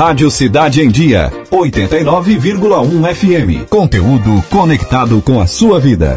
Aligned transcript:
Rádio 0.00 0.30
Cidade 0.30 0.80
em 0.80 0.88
Dia, 0.88 1.28
89,1 1.52 3.14
FM. 3.14 3.68
Conteúdo 3.68 4.42
conectado 4.50 5.20
com 5.20 5.38
a 5.38 5.46
sua 5.46 5.78
vida. 5.78 6.16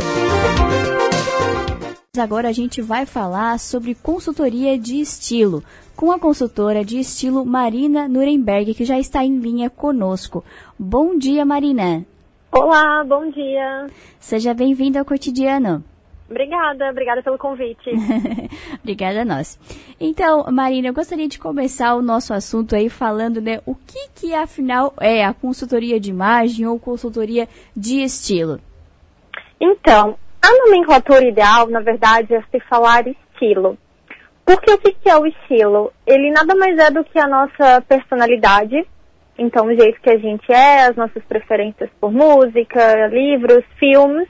Agora 2.17 2.47
a 2.47 2.53
gente 2.53 2.81
vai 2.81 3.05
falar 3.05 3.59
sobre 3.59 3.93
consultoria 3.93 4.79
de 4.79 5.01
estilo, 5.01 5.61
com 5.97 6.13
a 6.13 6.17
consultora 6.17 6.85
de 6.85 6.97
estilo 6.97 7.45
Marina 7.45 8.07
Nuremberg, 8.07 8.73
que 8.73 8.85
já 8.85 8.97
está 8.97 9.21
em 9.25 9.37
linha 9.39 9.69
conosco. 9.69 10.45
Bom 10.79 11.17
dia, 11.17 11.43
Marina. 11.43 12.05
Olá, 12.53 13.03
bom 13.03 13.29
dia. 13.31 13.87
Seja 14.17 14.53
bem-vinda 14.53 14.99
ao 14.99 15.05
cotidiano. 15.05 15.83
Obrigada, 16.33 16.89
obrigada 16.89 17.21
pelo 17.21 17.37
convite. 17.37 17.91
obrigada 18.81 19.21
a 19.21 19.25
nós. 19.25 19.59
Então, 19.99 20.43
Marina, 20.51 20.87
eu 20.87 20.93
gostaria 20.93 21.27
de 21.27 21.37
começar 21.37 21.93
o 21.93 22.01
nosso 22.01 22.33
assunto 22.33 22.75
aí 22.75 22.89
falando, 22.89 23.39
né, 23.39 23.61
o 23.67 23.75
que 23.75 24.09
que 24.15 24.33
afinal 24.33 24.91
é 24.99 25.23
a 25.23 25.31
consultoria 25.31 25.99
de 25.99 26.09
imagem 26.09 26.65
ou 26.65 26.79
consultoria 26.79 27.47
de 27.77 28.03
estilo? 28.03 28.59
Então, 29.61 30.17
a 30.41 30.51
nomenclatura 30.65 31.23
ideal, 31.23 31.67
na 31.67 31.81
verdade, 31.81 32.33
é 32.33 32.41
se 32.41 32.59
falar 32.67 33.07
estilo. 33.07 33.77
Porque 34.43 34.73
o 34.73 34.79
que, 34.79 34.91
que 34.93 35.09
é 35.09 35.15
o 35.15 35.27
estilo? 35.27 35.93
Ele 36.05 36.31
nada 36.31 36.55
mais 36.55 36.75
é 36.79 36.89
do 36.89 37.03
que 37.03 37.19
a 37.19 37.27
nossa 37.27 37.79
personalidade, 37.87 38.85
então 39.37 39.67
o 39.67 39.75
jeito 39.75 40.01
que 40.01 40.09
a 40.09 40.17
gente 40.17 40.51
é, 40.51 40.87
as 40.87 40.95
nossas 40.95 41.23
preferências 41.25 41.91
por 42.01 42.11
música, 42.11 43.07
livros, 43.07 43.63
filmes, 43.77 44.27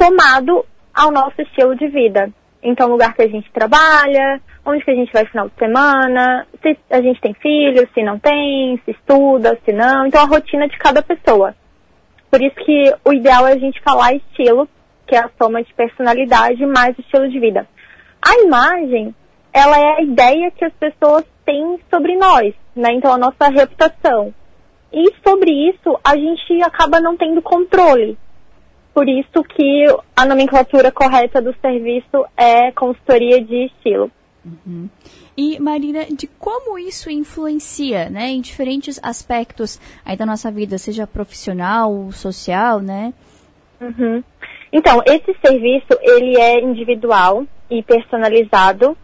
somado 0.00 0.64
ao 0.96 1.12
nosso 1.12 1.40
estilo 1.42 1.76
de 1.76 1.86
vida. 1.88 2.30
Então, 2.62 2.88
o 2.88 2.92
lugar 2.92 3.14
que 3.14 3.22
a 3.22 3.28
gente 3.28 3.52
trabalha, 3.52 4.40
onde 4.64 4.82
que 4.82 4.90
a 4.90 4.94
gente 4.94 5.12
vai 5.12 5.26
final 5.26 5.48
de 5.48 5.54
semana, 5.56 6.46
se 6.62 6.76
a 6.90 7.00
gente 7.02 7.20
tem 7.20 7.34
filhos, 7.34 7.86
se 7.94 8.02
não 8.02 8.18
tem, 8.18 8.80
se 8.84 8.90
estuda, 8.92 9.56
se 9.64 9.72
não. 9.72 10.06
Então, 10.06 10.22
a 10.22 10.26
rotina 10.26 10.66
de 10.66 10.76
cada 10.78 11.02
pessoa. 11.02 11.54
Por 12.30 12.42
isso 12.42 12.56
que 12.56 12.92
o 13.04 13.12
ideal 13.12 13.46
é 13.46 13.52
a 13.52 13.58
gente 13.58 13.80
falar 13.82 14.14
estilo, 14.14 14.68
que 15.06 15.14
é 15.14 15.18
a 15.18 15.30
soma 15.40 15.62
de 15.62 15.72
personalidade 15.74 16.64
mais 16.66 16.98
estilo 16.98 17.28
de 17.28 17.38
vida. 17.38 17.68
A 18.20 18.34
imagem, 18.40 19.14
ela 19.52 19.78
é 19.78 19.98
a 19.98 20.02
ideia 20.02 20.50
que 20.50 20.64
as 20.64 20.72
pessoas 20.72 21.24
têm 21.44 21.78
sobre 21.88 22.16
nós, 22.16 22.52
né? 22.74 22.92
Então, 22.94 23.12
a 23.12 23.18
nossa 23.18 23.48
reputação. 23.48 24.34
E 24.92 25.12
sobre 25.24 25.50
isso, 25.50 26.00
a 26.02 26.16
gente 26.16 26.60
acaba 26.62 27.00
não 27.00 27.16
tendo 27.16 27.42
controle 27.42 28.18
por 28.96 29.06
isso 29.10 29.44
que 29.54 29.84
a 30.16 30.24
nomenclatura 30.24 30.90
correta 30.90 31.42
do 31.42 31.54
serviço 31.60 32.24
é 32.34 32.72
consultoria 32.72 33.44
de 33.44 33.66
estilo. 33.66 34.10
Uhum. 34.42 34.88
E, 35.36 35.60
Marina, 35.60 36.06
de 36.06 36.26
como 36.26 36.78
isso 36.78 37.10
influencia, 37.10 38.08
né, 38.08 38.28
em 38.28 38.40
diferentes 38.40 38.98
aspectos 39.02 39.78
aí 40.02 40.16
da 40.16 40.24
nossa 40.24 40.50
vida, 40.50 40.78
seja 40.78 41.06
profissional, 41.06 42.10
social, 42.10 42.80
né? 42.80 43.12
Uhum. 43.82 44.24
Então, 44.72 45.02
esse 45.04 45.36
serviço, 45.44 45.92
ele 46.00 46.40
é 46.40 46.64
individual 46.64 47.44
e 47.70 47.82
personalizado. 47.82 48.96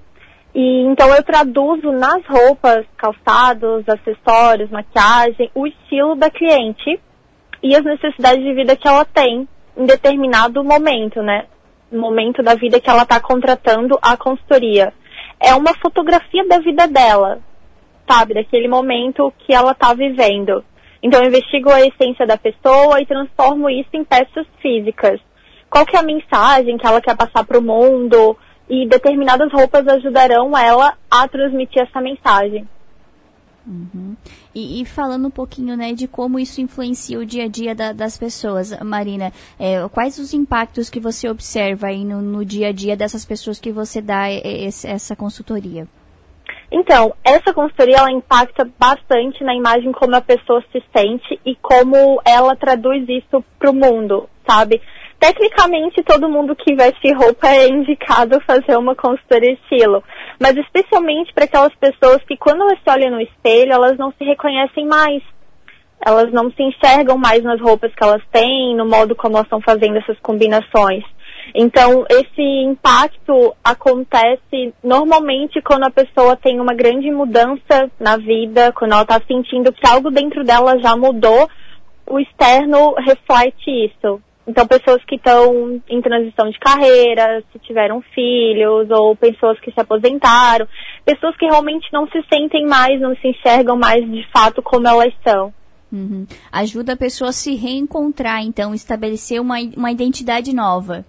E 0.54 0.86
então 0.86 1.14
eu 1.14 1.22
traduzo 1.22 1.92
nas 1.92 2.24
roupas, 2.24 2.86
calçados, 2.96 3.84
acessórios, 3.86 4.70
maquiagem, 4.70 5.50
o 5.54 5.66
estilo 5.66 6.14
da 6.14 6.30
cliente 6.30 6.98
e 7.62 7.76
as 7.76 7.84
necessidades 7.84 8.42
de 8.42 8.54
vida 8.54 8.74
que 8.74 8.88
ela 8.88 9.04
tem 9.04 9.46
em 9.76 9.86
determinado 9.86 10.62
momento, 10.62 11.22
né? 11.22 11.46
Momento 11.90 12.42
da 12.42 12.54
vida 12.54 12.80
que 12.80 12.88
ela 12.88 13.02
está 13.02 13.20
contratando 13.20 13.98
a 14.00 14.16
consultoria. 14.16 14.92
É 15.40 15.54
uma 15.54 15.74
fotografia 15.74 16.46
da 16.46 16.58
vida 16.58 16.86
dela, 16.86 17.40
sabe? 18.08 18.34
Daquele 18.34 18.68
momento 18.68 19.32
que 19.38 19.54
ela 19.54 19.72
está 19.72 19.92
vivendo. 19.92 20.64
Então 21.02 21.20
eu 21.20 21.28
investigo 21.28 21.70
a 21.70 21.80
essência 21.80 22.26
da 22.26 22.36
pessoa 22.36 23.00
e 23.00 23.06
transformo 23.06 23.68
isso 23.68 23.90
em 23.92 24.04
peças 24.04 24.46
físicas. 24.60 25.20
Qual 25.68 25.84
que 25.84 25.96
é 25.96 26.00
a 26.00 26.04
mensagem 26.04 26.76
que 26.76 26.86
ela 26.86 27.00
quer 27.00 27.16
passar 27.16 27.44
para 27.44 27.58
o 27.58 27.62
mundo? 27.62 28.36
E 28.68 28.86
determinadas 28.86 29.52
roupas 29.52 29.86
ajudarão 29.88 30.56
ela 30.56 30.94
a 31.10 31.26
transmitir 31.26 31.82
essa 31.82 32.00
mensagem. 32.00 32.68
Uhum. 33.66 34.16
E, 34.54 34.80
e, 34.80 34.84
falando 34.84 35.28
um 35.28 35.30
pouquinho 35.30 35.76
né, 35.76 35.92
de 35.92 36.08
como 36.08 36.38
isso 36.38 36.60
influencia 36.60 37.18
o 37.18 37.24
dia 37.24 37.44
a 37.44 37.48
dia 37.48 37.74
da, 37.74 37.92
das 37.92 38.18
pessoas, 38.18 38.76
Marina, 38.82 39.32
é, 39.58 39.88
quais 39.88 40.18
os 40.18 40.34
impactos 40.34 40.90
que 40.90 40.98
você 40.98 41.28
observa 41.28 41.86
aí 41.86 42.04
no, 42.04 42.20
no, 42.20 42.44
dia 42.44 42.68
a 42.68 42.72
dia 42.72 42.96
dessas 42.96 43.24
pessoas 43.24 43.60
que 43.60 43.70
você 43.70 44.02
dá 44.02 44.30
esse, 44.30 44.86
essa 44.88 45.14
consultoria? 45.14 45.86
Então, 46.72 47.14
essa 47.22 47.52
consultoria 47.52 47.98
ela 47.98 48.10
impacta 48.10 48.68
bastante 48.78 49.44
na 49.44 49.54
imagem 49.54 49.92
como 49.92 50.16
a 50.16 50.20
pessoa 50.20 50.64
se 50.72 50.82
sente 50.94 51.38
e 51.44 51.54
como 51.56 52.20
ela 52.24 52.56
traduz 52.56 53.06
isso 53.08 53.44
para 53.58 53.70
o 53.70 53.74
mundo, 53.74 54.28
sabe? 54.48 54.80
Tecnicamente, 55.22 56.02
todo 56.02 56.28
mundo 56.28 56.56
que 56.56 56.74
veste 56.74 57.12
roupa 57.12 57.46
é 57.46 57.68
indicado 57.68 58.40
fazer 58.40 58.76
uma 58.76 58.96
consultoria 58.96 59.52
estilo, 59.52 60.02
mas 60.40 60.56
especialmente 60.56 61.32
para 61.32 61.44
aquelas 61.44 61.72
pessoas 61.76 62.18
que, 62.26 62.36
quando 62.36 62.62
elas 62.62 62.80
se 62.82 62.90
olham 62.90 63.12
no 63.12 63.20
espelho, 63.20 63.72
elas 63.72 63.96
não 63.96 64.12
se 64.18 64.24
reconhecem 64.24 64.84
mais. 64.84 65.22
Elas 66.04 66.32
não 66.32 66.50
se 66.50 66.60
enxergam 66.60 67.16
mais 67.16 67.40
nas 67.44 67.60
roupas 67.60 67.94
que 67.94 68.02
elas 68.02 68.20
têm, 68.32 68.74
no 68.74 68.84
modo 68.84 69.14
como 69.14 69.36
elas 69.36 69.46
estão 69.46 69.60
fazendo 69.60 69.98
essas 69.98 70.18
combinações. 70.18 71.04
Então, 71.54 72.04
esse 72.10 72.42
impacto 72.42 73.54
acontece 73.62 74.74
normalmente 74.82 75.62
quando 75.62 75.84
a 75.84 75.90
pessoa 75.90 76.36
tem 76.36 76.58
uma 76.58 76.74
grande 76.74 77.08
mudança 77.12 77.88
na 78.00 78.16
vida, 78.16 78.72
quando 78.72 78.90
ela 78.90 79.02
está 79.02 79.20
sentindo 79.28 79.72
que 79.72 79.86
algo 79.86 80.10
dentro 80.10 80.42
dela 80.42 80.80
já 80.80 80.96
mudou, 80.96 81.48
o 82.08 82.18
externo 82.18 82.94
reflete 82.94 83.70
isso. 83.86 84.20
Então, 84.46 84.66
pessoas 84.66 85.04
que 85.04 85.14
estão 85.14 85.80
em 85.88 86.02
transição 86.02 86.50
de 86.50 86.58
carreira, 86.58 87.42
se 87.52 87.58
tiveram 87.60 88.02
filhos, 88.12 88.90
ou 88.90 89.14
pessoas 89.14 89.58
que 89.60 89.70
se 89.70 89.80
aposentaram, 89.80 90.66
pessoas 91.04 91.36
que 91.36 91.46
realmente 91.46 91.88
não 91.92 92.08
se 92.08 92.20
sentem 92.32 92.66
mais, 92.66 93.00
não 93.00 93.14
se 93.14 93.28
enxergam 93.28 93.76
mais 93.76 94.04
de 94.04 94.26
fato 94.32 94.60
como 94.60 94.88
elas 94.88 95.14
são. 95.24 95.54
Uhum. 95.92 96.26
Ajuda 96.50 96.94
a 96.94 96.96
pessoa 96.96 97.30
a 97.30 97.32
se 97.32 97.54
reencontrar, 97.54 98.42
então, 98.42 98.74
estabelecer 98.74 99.40
uma, 99.40 99.56
uma 99.76 99.92
identidade 99.92 100.52
nova. 100.52 101.04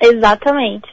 Exatamente. 0.00 0.88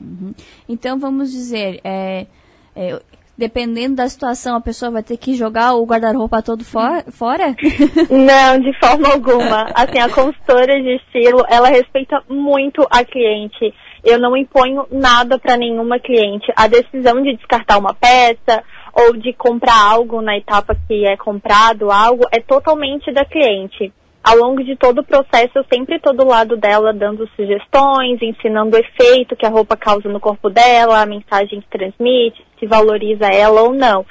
Uhum. 0.00 0.32
Então, 0.68 0.98
vamos 0.98 1.32
dizer, 1.32 1.80
é, 1.84 2.26
é, 2.74 3.02
dependendo 3.36 3.96
da 3.96 4.08
situação, 4.08 4.56
a 4.56 4.60
pessoa 4.60 4.90
vai 4.90 5.02
ter 5.02 5.16
que 5.16 5.34
jogar 5.34 5.74
o 5.74 5.84
guarda-roupa 5.84 6.42
todo 6.42 6.64
for 6.64 7.04
fora? 7.10 7.54
Não, 8.10 8.58
de 8.60 8.72
forma 8.78 9.12
alguma. 9.12 9.68
Assim, 9.74 9.98
a 9.98 10.08
consultora 10.08 10.80
de 10.80 10.96
estilo, 10.96 11.44
ela 11.48 11.68
respeita 11.68 12.22
muito 12.28 12.86
a 12.90 13.04
cliente. 13.04 13.74
Eu 14.04 14.20
não 14.20 14.36
imponho 14.36 14.86
nada 14.90 15.36
para 15.36 15.56
nenhuma 15.56 15.98
cliente. 15.98 16.52
A 16.54 16.68
decisão 16.68 17.20
de 17.22 17.36
descartar 17.36 17.76
uma 17.76 17.92
peça 17.92 18.62
ou 18.92 19.16
de 19.16 19.32
comprar 19.32 19.90
algo 19.90 20.22
na 20.22 20.36
etapa 20.36 20.76
que 20.86 21.04
é 21.04 21.16
comprado 21.16 21.90
algo 21.90 22.24
é 22.30 22.40
totalmente 22.40 23.12
da 23.12 23.24
cliente 23.24 23.92
ao 24.26 24.36
longo 24.36 24.64
de 24.64 24.74
todo 24.74 24.98
o 24.98 25.04
processo, 25.04 25.52
eu 25.54 25.64
sempre 25.72 25.94
estou 25.94 26.12
do 26.12 26.26
lado 26.26 26.56
dela 26.56 26.92
dando 26.92 27.28
sugestões, 27.36 28.20
ensinando 28.20 28.76
o 28.76 28.80
efeito 28.80 29.36
que 29.36 29.46
a 29.46 29.48
roupa 29.48 29.76
causa 29.76 30.08
no 30.08 30.18
corpo 30.18 30.50
dela, 30.50 31.00
a 31.00 31.06
mensagem 31.06 31.60
que 31.60 31.78
transmite, 31.78 32.44
se 32.58 32.66
valoriza 32.66 33.26
ela 33.26 33.62
ou 33.62 33.72
não. 33.72 34.04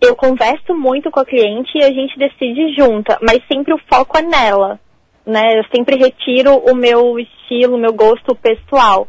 Eu 0.00 0.16
converso 0.16 0.74
muito 0.74 1.08
com 1.08 1.20
a 1.20 1.24
cliente 1.24 1.70
e 1.78 1.84
a 1.84 1.92
gente 1.92 2.18
decide 2.18 2.74
junta, 2.74 3.16
mas 3.22 3.46
sempre 3.46 3.72
o 3.72 3.80
foco 3.88 4.18
é 4.18 4.22
nela. 4.22 4.80
Né? 5.24 5.60
Eu 5.60 5.64
sempre 5.72 5.98
retiro 5.98 6.56
o 6.56 6.74
meu 6.74 7.16
estilo, 7.16 7.76
o 7.76 7.80
meu 7.80 7.92
gosto 7.92 8.34
pessoal. 8.34 9.06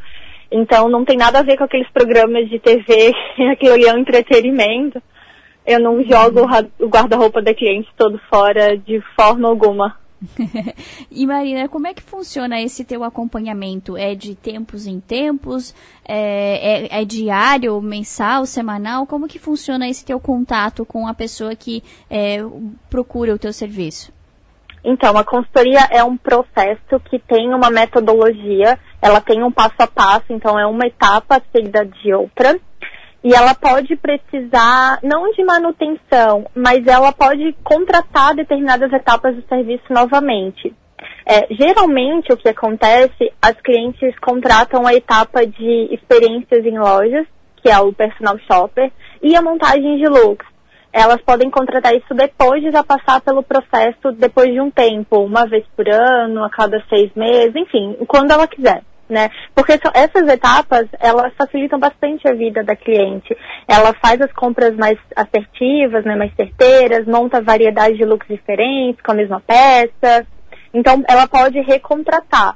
Então 0.51 0.87
não 0.87 1.03
tem 1.03 1.17
nada 1.17 1.39
a 1.39 1.43
ver 1.43 1.57
com 1.57 1.63
aqueles 1.63 1.89
programas 1.89 2.47
de 2.47 2.59
TV, 2.59 3.11
aquilo 3.51 3.73
ali 3.73 3.87
é 3.87 3.93
um 3.95 3.97
entretenimento. 3.97 5.01
Eu 5.65 5.79
não 5.79 6.03
jogo 6.03 6.41
o 6.79 6.87
guarda-roupa 6.87 7.41
da 7.41 7.51
cliente 7.51 7.89
todo 7.97 8.21
fora 8.29 8.77
de 8.77 9.01
forma 9.15 9.47
alguma. 9.49 10.04
e 11.11 11.25
Marina, 11.25 11.67
como 11.67 11.87
é 11.87 11.93
que 11.93 12.01
funciona 12.01 12.61
esse 12.61 12.83
teu 12.83 13.03
acompanhamento? 13.03 13.97
É 13.97 14.15
de 14.15 14.35
tempos 14.35 14.87
em 14.87 14.99
tempos? 14.99 15.73
É, 16.07 16.87
é, 16.87 17.01
é, 17.01 17.05
diário, 17.05 17.79
mensal, 17.81 18.45
semanal? 18.45 19.05
Como 19.05 19.27
que 19.27 19.39
funciona 19.39 19.87
esse 19.87 20.05
teu 20.05 20.19
contato 20.19 20.85
com 20.85 21.07
a 21.07 21.13
pessoa 21.13 21.55
que 21.55 21.83
é, 22.09 22.37
procura 22.89 23.33
o 23.33 23.39
teu 23.39 23.53
serviço? 23.53 24.13
Então, 24.87 25.17
a 25.17 25.23
consultoria 25.23 25.87
é 25.89 26.03
um 26.03 26.15
processo 26.15 26.99
que 27.09 27.17
tem 27.17 27.51
uma 27.51 27.71
metodologia, 27.71 28.77
ela 29.01 29.19
tem 29.19 29.43
um 29.43 29.51
passo 29.51 29.73
a 29.79 29.87
passo, 29.87 30.25
então 30.29 30.59
é 30.59 30.67
uma 30.67 30.85
etapa 30.85 31.41
seguida 31.51 31.83
de 31.83 32.13
outra. 32.13 32.59
E 33.25 33.33
ela 33.33 33.55
pode 33.55 33.95
precisar, 33.95 34.99
não 35.01 35.31
de 35.31 35.43
manutenção, 35.43 36.45
mas 36.53 36.85
ela 36.85 37.11
pode 37.11 37.53
contratar 37.63 38.35
determinadas 38.35 38.93
etapas 38.93 39.35
do 39.35 39.41
serviço 39.47 39.85
novamente. 39.89 40.71
É, 41.25 41.47
geralmente, 41.49 42.31
o 42.31 42.37
que 42.37 42.47
acontece, 42.47 43.33
as 43.41 43.59
clientes 43.61 44.13
contratam 44.19 44.85
a 44.85 44.93
etapa 44.93 45.43
de 45.43 45.89
experiências 45.91 46.63
em 46.67 46.77
lojas, 46.77 47.25
que 47.55 47.67
é 47.67 47.79
o 47.79 47.91
personal 47.91 48.37
shopper, 48.45 48.91
e 49.23 49.35
a 49.35 49.41
montagem 49.41 49.97
de 49.97 50.05
looks. 50.07 50.45
elas 50.93 51.19
podem 51.23 51.49
contratar 51.49 51.95
isso 51.95 52.13
depois 52.13 52.61
de 52.61 52.69
já 52.69 52.83
passar 52.83 53.21
pelo 53.21 53.41
processo, 53.41 54.11
depois 54.11 54.53
de 54.53 54.61
um 54.61 54.69
tempo, 54.69 55.17
uma 55.21 55.47
vez 55.47 55.65
por 55.75 55.89
ano, 55.89 56.43
a 56.43 56.49
cada 56.51 56.79
seis 56.87 57.11
meses, 57.15 57.55
enfim, 57.55 57.97
quando 58.07 58.29
ela 58.29 58.47
quiser. 58.47 58.83
Né? 59.07 59.29
Porque 59.53 59.73
essas 59.93 60.27
etapas, 60.27 60.87
elas 60.99 61.31
facilitam 61.37 61.77
bastante 61.77 62.27
a 62.27 62.33
vida 62.33 62.63
da 62.63 62.75
cliente. 62.75 63.37
Ela 63.67 63.93
faz 64.03 64.19
as 64.19 64.31
compras 64.33 64.75
mais 64.75 64.97
assertivas, 65.15 66.03
né, 66.03 66.15
mais 66.15 66.33
certeiras, 66.35 67.05
monta 67.05 67.39
variedade 67.39 67.97
de 67.97 68.05
looks 68.05 68.27
diferentes 68.27 68.99
com 69.03 69.11
a 69.11 69.15
mesma 69.15 69.39
peça. 69.41 70.25
Então, 70.73 71.03
ela 71.07 71.27
pode 71.27 71.59
recontratar 71.61 72.55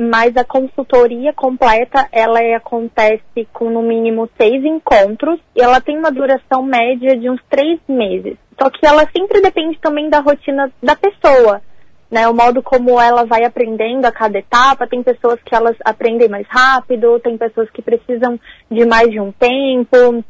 mas 0.00 0.34
a 0.34 0.44
consultoria 0.44 1.30
completa 1.34 2.08
ela 2.10 2.40
acontece 2.56 3.46
com 3.52 3.68
no 3.68 3.82
mínimo 3.82 4.30
seis 4.40 4.64
encontros 4.64 5.38
e 5.54 5.60
ela 5.60 5.78
tem 5.78 5.98
uma 5.98 6.10
duração 6.10 6.62
média 6.62 7.14
de 7.18 7.28
uns 7.28 7.40
três 7.50 7.78
meses. 7.86 8.38
Só 8.58 8.70
que 8.70 8.86
ela 8.86 9.06
sempre 9.14 9.42
depende 9.42 9.78
também 9.78 10.08
da 10.08 10.20
rotina 10.20 10.72
da 10.82 10.96
pessoa, 10.96 11.60
né? 12.10 12.28
O 12.28 12.34
modo 12.34 12.62
como 12.62 13.00
ela 13.00 13.24
vai 13.24 13.44
aprendendo 13.44 14.04
a 14.04 14.12
cada 14.12 14.38
etapa. 14.38 14.86
Tem 14.86 15.02
pessoas 15.02 15.38
que 15.44 15.54
elas 15.54 15.76
aprendem 15.84 16.28
mais 16.28 16.46
rápido, 16.48 17.20
tem 17.20 17.38
pessoas 17.38 17.70
que 17.70 17.82
precisam 17.82 18.38
de 18.70 18.84
mais 18.84 19.10
de 19.10 19.20
um 19.20 19.32
tempo. 19.32 20.24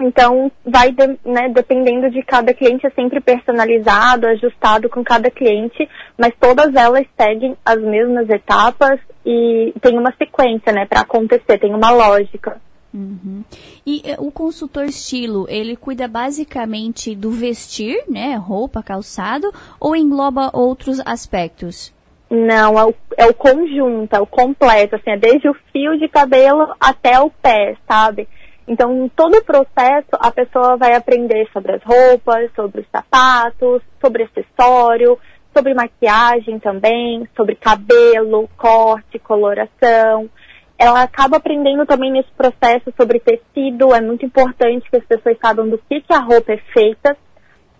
Então, 0.00 0.50
vai 0.64 0.94
né, 1.24 1.48
dependendo 1.48 2.08
de 2.08 2.22
cada 2.22 2.54
cliente, 2.54 2.86
é 2.86 2.90
sempre 2.90 3.20
personalizado, 3.20 4.28
ajustado 4.28 4.88
com 4.88 5.02
cada 5.02 5.28
cliente, 5.28 5.88
mas 6.16 6.32
todas 6.38 6.72
elas 6.74 7.04
seguem 7.20 7.56
as 7.64 7.80
mesmas 7.80 8.30
etapas 8.30 9.00
e 9.26 9.74
tem 9.80 9.98
uma 9.98 10.14
sequência, 10.16 10.72
né, 10.72 10.86
para 10.86 11.00
acontecer, 11.00 11.58
tem 11.58 11.74
uma 11.74 11.90
lógica. 11.90 12.60
Uhum. 12.92 13.44
E 13.86 14.02
eh, 14.04 14.16
o 14.18 14.30
consultor 14.30 14.84
estilo, 14.84 15.46
ele 15.48 15.76
cuida 15.76 16.08
basicamente 16.08 17.14
do 17.14 17.30
vestir, 17.30 18.02
né, 18.08 18.34
roupa, 18.34 18.82
calçado, 18.82 19.52
ou 19.78 19.94
engloba 19.94 20.50
outros 20.54 21.00
aspectos? 21.04 21.92
Não, 22.30 22.78
é 22.78 22.84
o, 22.84 22.94
é 23.16 23.26
o 23.26 23.34
conjunto, 23.34 24.14
é 24.14 24.20
o 24.20 24.26
completo, 24.26 24.96
assim, 24.96 25.10
é 25.10 25.16
desde 25.16 25.48
o 25.48 25.56
fio 25.72 25.98
de 25.98 26.08
cabelo 26.08 26.74
até 26.78 27.18
o 27.20 27.30
pé, 27.30 27.76
sabe? 27.86 28.28
Então, 28.66 29.06
em 29.06 29.08
todo 29.08 29.38
o 29.38 29.44
processo, 29.44 30.10
a 30.12 30.30
pessoa 30.30 30.76
vai 30.76 30.94
aprender 30.94 31.48
sobre 31.54 31.72
as 31.72 31.82
roupas, 31.82 32.50
sobre 32.54 32.82
os 32.82 32.86
sapatos, 32.92 33.80
sobre 33.98 34.24
acessório, 34.24 35.18
sobre 35.54 35.72
maquiagem 35.72 36.58
também, 36.58 37.26
sobre 37.34 37.54
cabelo, 37.54 38.48
corte, 38.58 39.18
coloração. 39.18 40.28
Ela 40.78 41.02
acaba 41.02 41.38
aprendendo 41.38 41.84
também 41.84 42.12
nesse 42.12 42.30
processo 42.36 42.92
sobre 42.96 43.18
tecido. 43.18 43.94
É 43.94 44.00
muito 44.00 44.24
importante 44.24 44.88
que 44.88 44.96
as 44.96 45.04
pessoas 45.04 45.36
saibam 45.42 45.68
do 45.68 45.78
que, 45.78 46.00
que 46.00 46.12
a 46.12 46.20
roupa 46.20 46.52
é 46.52 46.58
feita, 46.72 47.16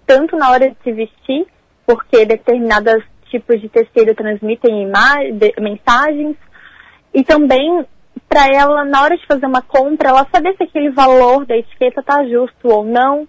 tanto 0.06 0.36
na 0.36 0.50
hora 0.50 0.70
de 0.70 0.76
se 0.82 0.92
vestir, 0.92 1.46
porque 1.86 2.24
determinados 2.24 3.04
tipos 3.30 3.60
de 3.60 3.68
tecido 3.68 4.14
transmitem 4.14 4.90
mensagens, 5.60 6.36
e 7.14 7.22
também 7.22 7.86
para 8.28 8.46
ela, 8.48 8.84
na 8.84 9.02
hora 9.02 9.16
de 9.16 9.26
fazer 9.26 9.46
uma 9.46 9.62
compra, 9.62 10.10
ela 10.10 10.26
saber 10.32 10.54
se 10.56 10.64
aquele 10.64 10.90
valor 10.90 11.46
da 11.46 11.56
etiqueta 11.56 12.00
está 12.00 12.24
justo 12.24 12.68
ou 12.68 12.84
não. 12.84 13.26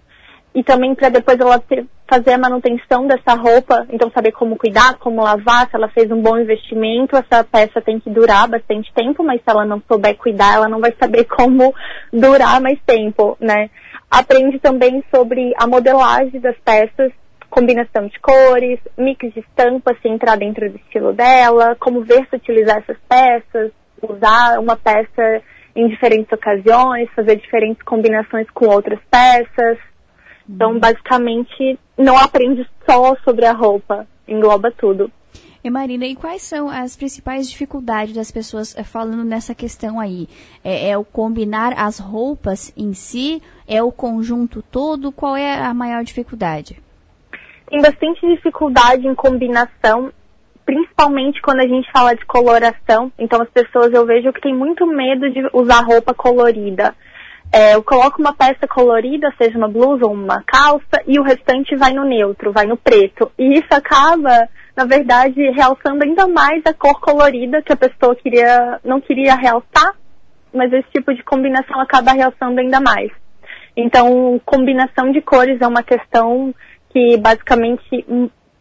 E 0.54 0.64
também 0.64 0.94
para 0.94 1.08
depois 1.08 1.38
ela 1.38 1.58
ter, 1.60 1.86
fazer 2.10 2.32
a 2.32 2.38
manutenção 2.38 3.06
dessa 3.06 3.34
roupa, 3.34 3.86
então 3.88 4.10
saber 4.10 4.32
como 4.32 4.58
cuidar, 4.58 4.98
como 4.98 5.22
lavar, 5.22 5.68
se 5.68 5.76
ela 5.76 5.88
fez 5.88 6.10
um 6.10 6.20
bom 6.20 6.36
investimento, 6.36 7.16
essa 7.16 7.44
peça 7.44 7.80
tem 7.80 8.00
que 8.00 8.10
durar 8.10 8.48
bastante 8.48 8.92
tempo, 8.92 9.22
mas 9.22 9.40
se 9.40 9.48
ela 9.48 9.64
não 9.64 9.80
souber 9.86 10.16
cuidar, 10.16 10.54
ela 10.54 10.68
não 10.68 10.80
vai 10.80 10.92
saber 11.00 11.24
como 11.30 11.72
durar 12.12 12.60
mais 12.60 12.80
tempo, 12.84 13.36
né? 13.40 13.70
Aprende 14.10 14.58
também 14.58 15.04
sobre 15.14 15.52
a 15.56 15.68
modelagem 15.68 16.40
das 16.40 16.56
peças, 16.64 17.12
combinação 17.48 18.08
de 18.08 18.18
cores, 18.18 18.80
mix 18.98 19.32
de 19.32 19.38
estampas, 19.40 19.96
se 20.02 20.08
entrar 20.08 20.36
dentro 20.36 20.68
do 20.68 20.76
estilo 20.76 21.12
dela, 21.12 21.76
como 21.78 22.02
ver 22.02 22.26
se 22.28 22.34
utilizar 22.34 22.78
essas 22.78 22.96
peças, 23.08 23.70
usar 24.02 24.58
uma 24.58 24.76
peça 24.76 25.42
em 25.76 25.86
diferentes 25.86 26.32
ocasiões, 26.32 27.08
fazer 27.14 27.36
diferentes 27.36 27.82
combinações 27.82 28.50
com 28.50 28.66
outras 28.66 28.98
peças. 29.08 29.78
Então, 30.52 30.78
basicamente, 30.78 31.78
não 31.96 32.18
aprende 32.18 32.68
só 32.88 33.14
sobre 33.24 33.46
a 33.46 33.52
roupa, 33.52 34.06
engloba 34.26 34.72
tudo. 34.72 35.10
E 35.62 35.70
Marina, 35.70 36.06
e 36.06 36.16
quais 36.16 36.42
são 36.42 36.68
as 36.68 36.96
principais 36.96 37.48
dificuldades 37.48 38.14
das 38.14 38.30
pessoas 38.30 38.76
eh, 38.76 38.82
falando 38.82 39.22
nessa 39.22 39.54
questão 39.54 40.00
aí? 40.00 40.26
É, 40.64 40.90
é, 40.90 40.98
o 40.98 41.04
combinar 41.04 41.74
as 41.76 41.98
roupas 41.98 42.72
em 42.76 42.94
si? 42.94 43.42
É 43.68 43.82
o 43.82 43.92
conjunto 43.92 44.62
todo? 44.62 45.12
Qual 45.12 45.36
é 45.36 45.54
a 45.54 45.74
maior 45.74 46.02
dificuldade? 46.02 46.82
Tem 47.68 47.80
bastante 47.80 48.26
dificuldade 48.26 49.06
em 49.06 49.14
combinação 49.14 50.10
principalmente 50.64 51.42
quando 51.42 51.60
a 51.60 51.66
gente 51.66 51.90
fala 51.90 52.14
de 52.14 52.24
coloração. 52.24 53.10
Então, 53.18 53.42
as 53.42 53.50
pessoas 53.50 53.92
eu 53.92 54.06
vejo 54.06 54.32
que 54.32 54.40
tem 54.40 54.54
muito 54.54 54.86
medo 54.86 55.28
de 55.28 55.42
usar 55.52 55.80
roupa 55.80 56.14
colorida. 56.14 56.94
É, 57.52 57.74
eu 57.74 57.82
coloco 57.82 58.20
uma 58.20 58.32
peça 58.32 58.66
colorida, 58.68 59.32
seja 59.36 59.58
uma 59.58 59.68
blusa 59.68 60.06
ou 60.06 60.12
uma 60.12 60.42
calça, 60.46 61.02
e 61.06 61.18
o 61.18 61.22
restante 61.22 61.74
vai 61.74 61.92
no 61.92 62.04
neutro, 62.04 62.52
vai 62.52 62.64
no 62.64 62.76
preto. 62.76 63.30
E 63.36 63.58
isso 63.58 63.68
acaba, 63.72 64.48
na 64.76 64.84
verdade, 64.84 65.40
realçando 65.50 66.04
ainda 66.04 66.28
mais 66.28 66.62
a 66.64 66.72
cor 66.72 67.00
colorida 67.00 67.60
que 67.60 67.72
a 67.72 67.76
pessoa 67.76 68.14
queria, 68.14 68.78
não 68.84 69.00
queria 69.00 69.34
realçar, 69.34 69.96
mas 70.54 70.72
esse 70.72 70.88
tipo 70.92 71.12
de 71.12 71.24
combinação 71.24 71.80
acaba 71.80 72.12
realçando 72.12 72.60
ainda 72.60 72.80
mais. 72.80 73.10
Então, 73.76 74.40
combinação 74.44 75.10
de 75.10 75.20
cores 75.20 75.60
é 75.60 75.66
uma 75.66 75.82
questão 75.82 76.54
que 76.90 77.16
basicamente 77.16 78.04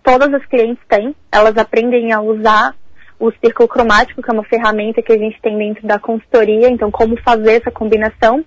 todas 0.03 0.33
as 0.33 0.45
clientes 0.45 0.83
têm. 0.87 1.15
Elas 1.31 1.57
aprendem 1.57 2.11
a 2.11 2.21
usar 2.21 2.75
o 3.19 3.31
círculo 3.31 3.67
cromático, 3.67 4.21
que 4.21 4.29
é 4.29 4.33
uma 4.33 4.45
ferramenta 4.45 5.01
que 5.01 5.11
a 5.11 5.17
gente 5.17 5.39
tem 5.41 5.57
dentro 5.57 5.85
da 5.85 5.99
consultoria, 5.99 6.69
então 6.69 6.89
como 6.89 7.21
fazer 7.21 7.61
essa 7.61 7.69
combinação. 7.69 8.45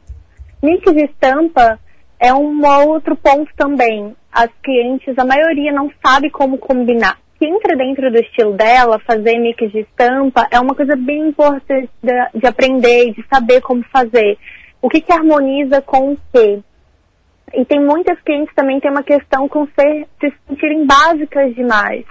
Mix 0.62 0.92
de 0.92 1.04
estampa 1.04 1.78
é 2.20 2.32
um 2.32 2.64
outro 2.86 3.16
ponto 3.16 3.50
também. 3.56 4.14
As 4.30 4.48
clientes, 4.62 5.18
a 5.18 5.24
maioria 5.24 5.72
não 5.72 5.90
sabe 6.04 6.30
como 6.30 6.56
combinar. 6.56 7.18
Se 7.36 7.46
entra 7.46 7.76
dentro 7.76 8.08
do 8.12 8.18
estilo 8.18 8.52
dela, 8.52 9.00
fazer 9.00 9.36
mix 9.40 9.72
de 9.72 9.80
estampa 9.80 10.46
é 10.52 10.60
uma 10.60 10.76
coisa 10.76 10.94
bem 10.94 11.30
importante 11.30 11.90
de, 12.00 12.40
de 12.40 12.46
aprender, 12.46 13.12
de 13.12 13.24
saber 13.28 13.60
como 13.60 13.84
fazer. 13.92 14.38
O 14.80 14.88
que, 14.88 15.00
que 15.00 15.12
harmoniza 15.12 15.82
com 15.82 16.12
o 16.12 16.18
quê? 16.32 16.60
E 17.54 17.64
tem 17.64 17.80
muitas 17.80 18.20
clientes 18.20 18.54
também 18.54 18.78
tem 18.78 18.90
uma 18.90 19.02
questão 19.02 19.48
com 19.48 19.66
ser, 19.66 20.06
se 20.20 20.32
sentirem 20.48 20.86
básicas 20.86 21.52
demais. 21.56 22.04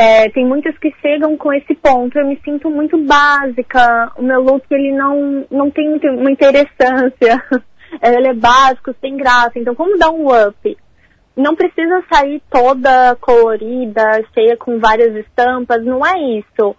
É, 0.00 0.30
tem 0.30 0.46
muitas 0.46 0.78
que 0.78 0.94
chegam 1.02 1.36
com 1.36 1.52
esse 1.52 1.74
ponto, 1.74 2.16
eu 2.16 2.24
me 2.24 2.40
sinto 2.44 2.70
muito 2.70 2.96
básica, 2.98 4.12
o 4.16 4.22
meu 4.22 4.40
look 4.40 4.64
ele 4.70 4.92
não, 4.92 5.44
não 5.50 5.72
tem 5.72 5.98
uma 6.10 6.30
interessância, 6.30 7.42
ele 8.00 8.28
é 8.28 8.32
básico, 8.32 8.94
sem 9.00 9.16
graça, 9.16 9.54
então 9.56 9.74
como 9.74 9.98
dar 9.98 10.12
um 10.12 10.28
up? 10.28 10.78
Não 11.36 11.56
precisa 11.56 12.00
sair 12.12 12.40
toda 12.48 13.16
colorida, 13.16 14.24
cheia 14.32 14.56
com 14.56 14.78
várias 14.78 15.16
estampas, 15.16 15.84
não 15.84 16.06
é 16.06 16.38
isso. 16.38 16.76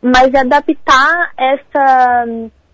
Mas 0.00 0.34
adaptar 0.34 1.30
essa 1.36 2.24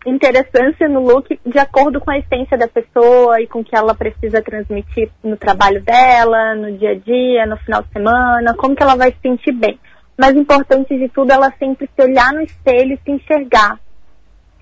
interessância 0.06 0.88
no 0.88 1.00
look 1.00 1.40
de 1.44 1.58
acordo 1.58 2.00
com 2.00 2.12
a 2.12 2.18
essência 2.18 2.56
da 2.56 2.68
pessoa 2.68 3.40
e 3.40 3.48
com 3.48 3.60
o 3.60 3.64
que 3.64 3.76
ela 3.76 3.96
precisa 3.96 4.40
transmitir 4.42 5.10
no 5.24 5.36
trabalho 5.36 5.82
dela, 5.82 6.54
no 6.54 6.78
dia 6.78 6.92
a 6.92 6.94
dia, 6.94 7.46
no 7.46 7.56
final 7.58 7.82
de 7.82 7.92
semana, 7.92 8.54
como 8.54 8.76
que 8.76 8.82
ela 8.82 8.94
vai 8.94 9.10
se 9.10 9.18
sentir 9.20 9.52
bem. 9.52 9.78
Mas 10.18 10.34
importante 10.34 10.98
de 10.98 11.08
tudo, 11.08 11.32
ela 11.32 11.52
sempre 11.60 11.88
se 11.94 12.02
olhar 12.02 12.32
no 12.32 12.42
espelho 12.42 12.94
e 12.94 12.98
se 13.04 13.10
enxergar. 13.12 13.78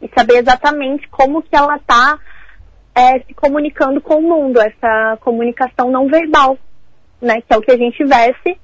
E 0.03 0.11
saber 0.15 0.37
exatamente 0.37 1.09
como 1.09 1.43
que 1.43 1.57
ela 1.57 1.77
está 1.77 2.19
é, 2.95 3.21
se 3.21 3.33
comunicando 3.35 3.99
com 4.01 4.17
o 4.17 4.23
mundo, 4.23 4.61
essa 4.61 5.17
comunicação 5.23 5.91
não 5.91 6.07
verbal, 6.09 6.59
né? 7.23 7.41
Que 7.41 7.55
é 7.55 7.57
o 7.57 7.63
que 7.63 7.73
a 7.73 7.77
gente 7.79 8.05
veste 8.05 8.59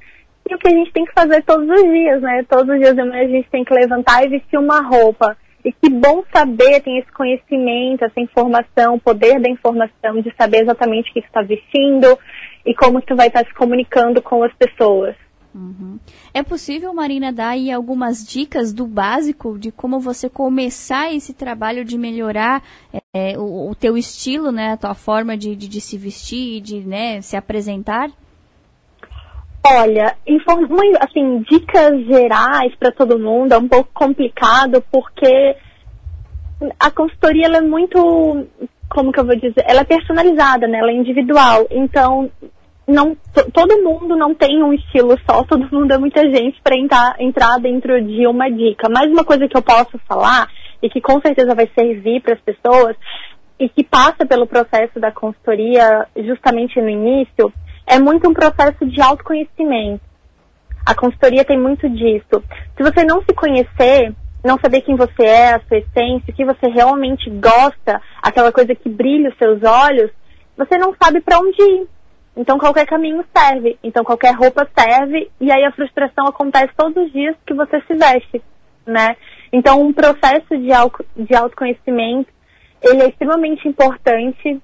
e 0.49 0.55
o 0.55 0.59
que 0.59 0.69
a 0.69 0.71
gente 0.71 0.93
tem 0.93 1.07
que 1.07 1.13
fazer 1.15 1.43
todos 1.45 1.67
os 1.67 1.83
dias, 1.83 2.21
né? 2.21 2.45
Todos 2.47 2.69
os 2.75 2.79
dias 2.79 2.95
da 2.95 3.07
manhã 3.07 3.25
a 3.25 3.29
gente 3.29 3.49
tem 3.49 3.65
que 3.65 3.73
levantar 3.73 4.25
e 4.25 4.29
vestir 4.29 4.59
uma 4.59 4.83
roupa 4.83 5.35
e 5.65 5.73
que 5.73 5.89
bom 5.89 6.25
saber, 6.35 6.81
tem 6.83 6.99
esse 6.99 7.11
conhecimento, 7.13 8.05
essa 8.05 8.21
informação, 8.21 8.97
o 8.97 9.01
poder 9.01 9.41
da 9.41 9.49
informação, 9.49 10.21
de 10.21 10.35
saber 10.37 10.63
exatamente 10.63 11.11
o 11.11 11.13
que 11.15 11.21
está 11.21 11.41
vestindo 11.41 12.19
e 12.67 12.75
como 12.75 13.01
tu 13.01 13.15
vai 13.15 13.29
estar 13.29 13.47
se 13.47 13.55
comunicando 13.55 14.21
com 14.21 14.43
as 14.43 14.53
pessoas. 14.55 15.15
Uhum. 15.55 15.99
É 16.33 16.43
possível, 16.43 16.95
Marina, 16.95 17.31
dar 17.31 17.51
aí 17.51 17.71
algumas 17.71 18.27
dicas 18.27 18.73
do 18.73 18.87
básico 18.87 19.59
de 19.59 19.71
como 19.71 20.01
você 20.01 20.29
começar 20.29 21.13
esse 21.13 21.35
trabalho 21.35 21.85
de 21.85 21.99
melhorar 21.99 22.63
é, 23.15 23.39
o, 23.39 23.71
o, 23.71 23.75
teu 23.75 23.97
estilo, 23.99 24.51
né, 24.51 24.73
a 24.73 24.77
tua 24.79 24.95
forma 24.95 25.37
de, 25.37 25.55
de, 25.55 25.69
de 25.69 25.81
se 25.81 25.99
vestir, 25.99 26.63
de 26.63 26.81
né, 26.81 27.21
se 27.21 27.37
apresentar? 27.37 28.11
Olha, 29.65 30.17
assim, 31.01 31.45
dicas 31.49 32.05
gerais 32.07 32.75
para 32.77 32.91
todo 32.91 33.19
mundo 33.19 33.53
é 33.53 33.59
um 33.59 33.69
pouco 33.69 33.91
complicado 33.93 34.83
porque 34.91 35.57
a 36.81 36.91
consultoria 36.91 37.47
é 37.47 37.61
muito, 37.61 38.47
como 38.89 39.13
que 39.13 39.21
eu 39.21 39.27
vou 39.27 39.37
dizer, 39.37 39.65
ela 39.67 39.83
é 39.83 39.85
personalizada, 39.85 40.67
né? 40.67 40.79
Ela 40.79 40.91
é 40.91 40.97
individual. 40.97 41.67
Então, 41.71 42.31
não 42.87 43.17
todo 43.53 43.83
mundo 43.83 44.17
não 44.17 44.35
tem 44.35 44.63
um 44.63 44.73
estilo 44.73 45.17
só, 45.29 45.45
todo 45.45 45.69
mundo 45.73 45.93
é 45.93 45.99
muita 45.99 46.23
gente 46.31 46.61
para 46.63 46.77
entrar, 46.77 47.15
entrar 47.21 47.59
dentro 47.59 48.03
de 48.03 48.27
uma 48.27 48.51
dica. 48.51 48.89
Mas 48.89 49.11
uma 49.11 49.25
coisa 49.25 49.47
que 49.49 49.57
eu 49.57 49.63
posso 49.63 49.99
falar 50.09 50.49
e 50.83 50.91
que 50.91 51.01
com 51.01 51.21
certeza 51.21 51.55
vai 51.55 51.71
servir 51.75 52.21
para 52.21 52.35
as 52.35 52.41
pessoas 52.41 52.97
e 53.59 53.69
que 53.69 53.85
passa 53.85 54.27
pelo 54.27 54.47
processo 54.47 54.99
da 54.99 55.13
consultoria 55.13 56.07
justamente 56.17 56.81
no 56.81 56.89
início 56.89 57.53
é 57.87 57.99
muito 57.99 58.29
um 58.29 58.35
processo 58.35 58.85
de 58.87 59.01
autoconhecimento. 59.01 60.03
A 60.85 60.95
consultoria 60.95 61.45
tem 61.45 61.59
muito 61.59 61.89
disso. 61.89 62.43
Se 62.77 62.83
você 62.83 63.05
não 63.05 63.23
se 63.23 63.33
conhecer, 63.33 64.13
não 64.45 64.59
saber 64.59 64.81
quem 64.81 64.97
você 64.97 65.23
é, 65.23 65.55
a 65.55 65.61
sua 65.61 65.79
essência, 65.79 66.33
o 66.33 66.33
que 66.33 66.45
você 66.45 66.67
realmente 66.69 67.31
gosta, 67.31 68.03
aquela 68.21 68.51
coisa 68.51 68.75
que 68.75 68.89
brilha 68.89 69.31
os 69.31 69.39
seus 69.39 69.63
olhos, 69.63 70.11
você 70.57 70.77
não 70.77 70.95
sabe 71.01 71.21
para 71.21 71.39
onde 71.39 71.63
ir. 71.63 71.87
Então 72.37 72.59
qualquer 72.59 72.87
caminho 72.87 73.25
serve. 73.37 73.79
Então 73.83 74.05
qualquer 74.05 74.35
roupa 74.35 74.69
serve 74.77 75.31
e 75.41 75.53
aí 75.53 75.65
a 75.65 75.73
frustração 75.73 76.27
acontece 76.27 76.73
todos 76.77 77.05
os 77.05 77.13
dias 77.13 77.37
que 77.47 77.55
você 77.55 77.81
se 77.83 77.95
veste, 77.95 78.43
né? 78.87 79.17
Então 79.53 79.81
um 79.81 79.93
processo 79.93 80.57
de, 80.57 80.73
auto, 80.73 81.05
de 81.17 81.35
autoconhecimento, 81.35 82.31
ele 82.83 83.03
é 83.03 83.09
extremamente 83.09 83.69
importante 83.69 84.61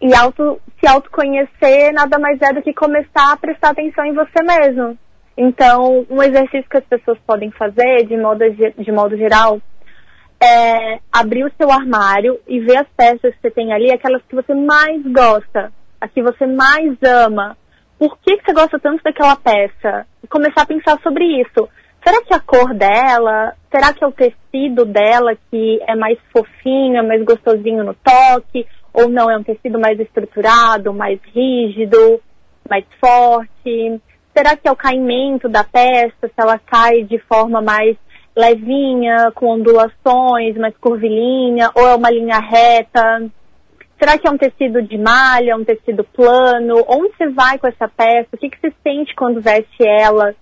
e 0.00 0.14
auto, 0.14 0.60
se 0.78 0.86
autoconhecer 0.86 1.92
nada 1.92 2.18
mais 2.18 2.40
é 2.40 2.52
do 2.52 2.62
que 2.62 2.72
começar 2.72 3.32
a 3.32 3.36
prestar 3.36 3.70
atenção 3.70 4.04
em 4.04 4.14
você 4.14 4.42
mesmo. 4.42 4.96
Então, 5.36 6.04
um 6.10 6.22
exercício 6.22 6.68
que 6.68 6.78
as 6.78 6.84
pessoas 6.84 7.18
podem 7.26 7.50
fazer, 7.52 8.06
de 8.06 8.16
modo, 8.16 8.44
de 8.50 8.92
modo 8.92 9.16
geral, 9.16 9.60
é 10.40 10.98
abrir 11.12 11.44
o 11.44 11.52
seu 11.56 11.70
armário 11.70 12.40
e 12.46 12.60
ver 12.60 12.78
as 12.78 12.88
peças 12.96 13.34
que 13.34 13.40
você 13.42 13.50
tem 13.50 13.72
ali, 13.72 13.90
aquelas 13.90 14.22
que 14.22 14.34
você 14.34 14.54
mais 14.54 15.02
gosta 15.02 15.72
a 16.00 16.08
que 16.08 16.22
você 16.22 16.46
mais 16.46 16.96
ama, 17.02 17.56
por 17.98 18.16
que, 18.18 18.36
que 18.36 18.44
você 18.44 18.52
gosta 18.52 18.78
tanto 18.78 19.02
daquela 19.02 19.36
peça? 19.36 20.06
E 20.22 20.28
começar 20.28 20.62
a 20.62 20.66
pensar 20.66 20.98
sobre 21.02 21.24
isso. 21.40 21.68
Será 22.04 22.22
que 22.22 22.32
a 22.32 22.40
cor 22.40 22.72
dela, 22.72 23.54
será 23.70 23.92
que 23.92 24.04
é 24.04 24.06
o 24.06 24.12
tecido 24.12 24.84
dela 24.84 25.36
que 25.50 25.80
é 25.86 25.96
mais 25.96 26.16
fofinho, 26.32 27.06
mais 27.06 27.24
gostosinho 27.24 27.82
no 27.82 27.94
toque? 27.94 28.66
Ou 28.92 29.08
não, 29.08 29.30
é 29.30 29.36
um 29.36 29.42
tecido 29.42 29.78
mais 29.78 29.98
estruturado, 29.98 30.94
mais 30.94 31.20
rígido, 31.34 32.20
mais 32.68 32.84
forte? 33.00 34.00
Será 34.34 34.56
que 34.56 34.68
é 34.68 34.70
o 34.70 34.76
caimento 34.76 35.48
da 35.48 35.64
peça, 35.64 36.14
se 36.22 36.32
ela 36.36 36.58
cai 36.58 37.02
de 37.02 37.18
forma 37.18 37.60
mais 37.60 37.96
levinha, 38.36 39.32
com 39.34 39.48
ondulações, 39.48 40.56
mais 40.56 40.76
curvilínea, 40.78 41.70
ou 41.74 41.88
é 41.88 41.94
uma 41.96 42.10
linha 42.10 42.38
reta? 42.38 43.28
Será 43.98 44.16
que 44.16 44.28
é 44.28 44.30
um 44.30 44.38
tecido 44.38 44.80
de 44.80 44.96
malha, 44.96 45.56
um 45.56 45.64
tecido 45.64 46.04
plano? 46.04 46.84
Onde 46.88 47.16
você 47.16 47.28
vai 47.30 47.58
com 47.58 47.66
essa 47.66 47.88
peça? 47.88 48.28
O 48.32 48.38
que, 48.38 48.48
que 48.48 48.60
você 48.60 48.72
sente 48.82 49.14
quando 49.16 49.40
veste 49.40 49.86
ela? 49.86 50.34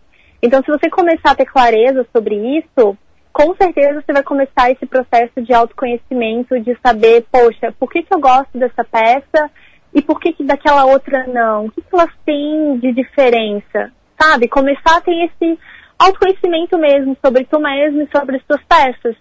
Então, 0.42 0.60
se 0.62 0.70
você 0.70 0.90
começar 0.90 1.30
a 1.30 1.34
ter 1.34 1.46
clareza 1.46 2.06
sobre 2.12 2.34
isso, 2.58 2.96
com 3.32 3.54
certeza 3.56 4.02
você 4.02 4.12
vai 4.12 4.22
começar 4.22 4.70
esse 4.70 4.84
processo 4.84 5.42
de 5.42 5.54
autoconhecimento, 5.54 6.60
de 6.60 6.76
saber, 6.82 7.26
poxa, 7.32 7.74
por 7.78 7.90
que, 7.90 8.02
que 8.02 8.14
eu 8.14 8.20
gosto 8.20 8.58
dessa 8.58 8.84
peça 8.84 9.50
e 9.94 10.02
por 10.02 10.20
que, 10.20 10.32
que 10.32 10.44
daquela 10.44 10.84
outra 10.84 11.26
não? 11.26 11.66
O 11.66 11.70
que, 11.70 11.80
que 11.80 11.94
elas 11.94 12.12
têm 12.24 12.78
de 12.78 12.92
diferença? 12.92 13.90
Sabe? 14.20 14.48
Começar 14.48 14.98
a 14.98 15.00
ter 15.00 15.14
esse 15.24 15.58
autoconhecimento 15.98 16.78
mesmo 16.78 17.16
sobre 17.24 17.44
tu 17.44 17.58
mesmo 17.58 18.02
e 18.02 18.08
sobre 18.14 18.36
as 18.36 18.44
tuas 18.44 18.62
peças. 18.64 19.16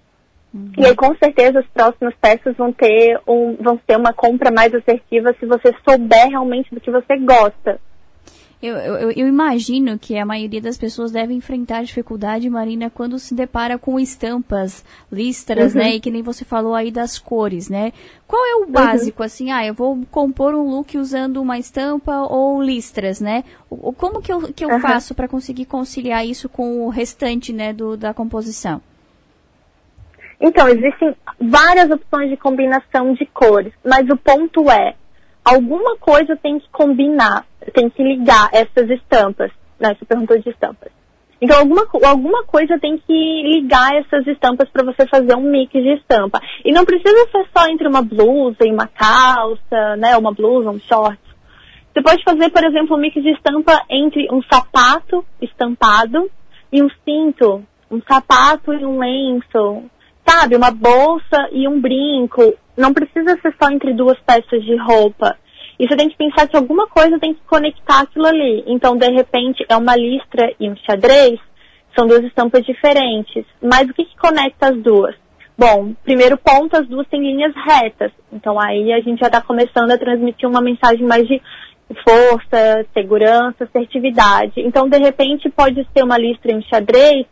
Uhum. 0.56 0.72
E 0.78 0.86
aí, 0.86 0.96
com 0.96 1.14
certeza, 1.18 1.60
as 1.60 1.68
próximas 1.68 2.16
peças 2.22 2.56
vão 2.56 2.72
ter, 2.72 3.20
um, 3.28 3.58
vão 3.60 3.76
ter 3.76 3.98
uma 3.98 4.14
compra 4.14 4.50
mais 4.50 4.74
assertiva 4.74 5.36
se 5.38 5.46
você 5.46 5.76
souber 5.88 6.30
realmente 6.30 6.74
do 6.74 6.80
que 6.80 6.90
você 6.90 7.18
gosta. 7.18 7.78
Eu, 8.64 8.78
eu, 8.78 9.12
eu, 9.12 9.28
imagino 9.28 10.00
que 10.00 10.18
a 10.18 10.26
maioria 10.26 10.62
das 10.62 10.78
pessoas 10.78 11.12
deve 11.12 11.34
enfrentar 11.34 11.84
dificuldade, 11.84 12.50
Marina, 12.50 12.90
quando 12.90 13.20
se 13.20 13.36
depara 13.36 13.78
com 13.78 14.00
estampas, 14.00 14.84
listras, 15.12 15.76
uhum. 15.76 15.82
né? 15.82 15.96
E 15.96 16.00
que 16.00 16.10
nem 16.10 16.24
você 16.24 16.46
falou 16.46 16.74
aí 16.74 16.90
das 16.90 17.20
cores, 17.20 17.70
né? 17.70 17.92
Qual 18.26 18.44
é 18.44 18.56
o 18.56 18.60
uhum. 18.62 18.72
básico, 18.72 19.22
uhum. 19.22 19.26
assim? 19.26 19.52
Ah, 19.52 19.66
eu 19.66 19.74
vou 19.74 20.00
compor 20.10 20.56
um 20.56 20.70
look 20.70 20.98
usando 20.98 21.42
uma 21.42 21.60
estampa 21.60 22.22
ou 22.22 22.64
listras, 22.64 23.20
né? 23.20 23.44
O, 23.70 23.92
como 23.92 24.22
que 24.22 24.32
eu, 24.32 24.54
que 24.54 24.64
eu 24.64 24.70
uhum. 24.70 24.80
faço 24.80 25.14
para 25.14 25.28
conseguir 25.28 25.66
conciliar 25.66 26.26
isso 26.26 26.48
com 26.48 26.86
o 26.86 26.90
restante, 26.90 27.52
né, 27.52 27.74
do, 27.74 27.98
da 27.98 28.14
composição? 28.14 28.82
Então, 30.48 30.70
existem 30.70 31.16
várias 31.42 31.90
opções 31.90 32.30
de 32.30 32.38
combinação 32.38 33.16
de 33.16 33.26
cores, 33.26 33.74
mas 33.84 34.08
o 34.08 34.16
ponto 34.16 34.70
é, 34.70 34.94
alguma 35.44 35.98
coisa 35.98 36.36
tem 36.36 36.60
que 36.60 36.70
combinar, 36.72 37.48
tem 37.74 37.90
que 37.90 38.04
ligar 38.04 38.52
essas 38.54 38.88
estampas. 38.92 39.52
Né? 39.80 39.96
Você 39.98 40.06
perguntou 40.06 40.38
de 40.38 40.48
estampas. 40.48 40.92
Então, 41.42 41.58
alguma, 41.58 41.88
alguma 42.04 42.44
coisa 42.44 42.78
tem 42.80 42.96
que 42.96 43.44
ligar 43.56 43.96
essas 43.96 44.28
estampas 44.28 44.70
para 44.70 44.86
você 44.86 45.08
fazer 45.08 45.36
um 45.36 45.50
mix 45.50 45.72
de 45.72 45.96
estampa. 45.96 46.40
E 46.64 46.72
não 46.72 46.86
precisa 46.86 47.28
ser 47.32 47.48
só 47.52 47.68
entre 47.68 47.88
uma 47.88 48.04
blusa 48.04 48.60
e 48.62 48.72
uma 48.72 48.86
calça, 48.88 49.96
né? 49.98 50.16
Uma 50.16 50.32
blusa, 50.32 50.70
um 50.70 50.80
short. 50.80 51.20
Você 51.92 52.04
pode 52.04 52.24
fazer, 52.24 52.52
por 52.52 52.64
exemplo, 52.64 52.96
um 52.96 53.00
mix 53.00 53.16
de 53.16 53.32
estampa 53.32 53.82
entre 53.90 54.28
um 54.32 54.44
sapato 54.44 55.26
estampado 55.42 56.30
e 56.72 56.84
um 56.84 56.90
cinto, 57.04 57.64
um 57.90 58.00
sapato 58.08 58.74
e 58.74 58.86
um 58.86 59.00
lenço, 59.00 59.90
sabe, 60.28 60.56
uma 60.56 60.72
bolsa 60.72 61.50
e 61.52 61.68
um 61.68 61.80
brinco. 61.80 62.54
Não 62.78 62.94
precisa 62.94 63.38
ser 63.42 63.56
só 63.62 63.70
entre 63.72 63.94
duas 63.94 64.18
peças 64.20 64.64
de 64.64 64.76
roupa. 64.76 65.38
E 65.80 65.88
você 65.88 65.96
tem 65.96 66.10
que 66.10 66.18
pensar 66.18 66.48
que 66.48 66.56
alguma 66.56 66.88
coisa 66.88 67.20
tem 67.20 67.34
que 67.34 67.42
conectar 67.48 68.02
aquilo 68.02 68.26
ali. 68.26 68.64
Então, 68.68 68.98
de 68.98 69.10
repente, 69.10 69.66
é 69.68 69.76
uma 69.76 69.96
listra 69.96 70.54
e 70.60 70.70
um 70.70 70.76
xadrez, 70.78 71.40
são 71.96 72.08
duas 72.08 72.24
estampas 72.24 72.66
diferentes. 72.66 73.46
Mas 73.62 73.90
o 73.90 73.94
que, 73.94 74.06
que 74.06 74.18
conecta 74.18 74.70
as 74.70 74.78
duas? 74.82 75.16
Bom, 75.58 75.94
primeiro 76.04 76.38
ponto, 76.38 76.76
as 76.78 76.88
duas 76.88 77.08
têm 77.08 77.22
linhas 77.22 77.54
retas. 77.56 78.12
Então, 78.32 78.60
aí 78.60 78.92
a 78.92 79.00
gente 79.00 79.20
já 79.20 79.28
está 79.28 79.42
começando 79.42 79.92
a 79.92 79.98
transmitir 79.98 80.48
uma 80.48 80.62
mensagem 80.62 81.06
mais 81.06 81.28
de 81.28 81.42
força, 82.04 82.86
segurança, 82.94 83.64
assertividade. 83.64 84.54
Então, 84.58 84.90
de 84.90 84.98
repente, 84.98 85.50
pode 85.50 85.88
ser 85.94 86.04
uma 86.04 86.18
listra 86.18 86.52
e 86.52 86.56
um 86.56 86.62
xadrez 86.64 87.26